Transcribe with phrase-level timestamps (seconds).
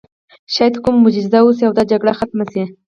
[0.53, 2.63] شاید کومه معجزه وشي او دا جګړه ختمه شي